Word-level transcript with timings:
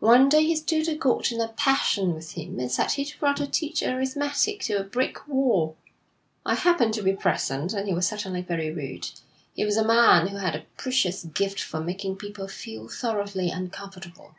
One 0.00 0.30
day 0.30 0.42
his 0.46 0.62
tutor 0.62 0.94
got 0.94 1.30
in 1.30 1.38
a 1.38 1.48
passion 1.48 2.14
with 2.14 2.32
him 2.32 2.58
and 2.58 2.72
said 2.72 2.92
he'd 2.92 3.12
rather 3.20 3.44
teach 3.44 3.82
arithmetic 3.82 4.62
to 4.62 4.78
a 4.78 4.82
brick 4.82 5.28
wall. 5.28 5.76
I 6.46 6.54
happened 6.54 6.94
to 6.94 7.02
be 7.02 7.12
present, 7.12 7.74
and 7.74 7.86
he 7.86 7.92
was 7.92 8.06
certainly 8.08 8.40
very 8.40 8.72
rude. 8.72 9.10
He 9.54 9.66
was 9.66 9.76
a 9.76 9.84
man 9.84 10.28
who 10.28 10.38
had 10.38 10.56
a 10.56 10.64
precious 10.78 11.24
gift 11.24 11.60
for 11.60 11.80
making 11.82 12.16
people 12.16 12.48
feel 12.48 12.88
thoroughly 12.88 13.50
uncomfortable. 13.50 14.34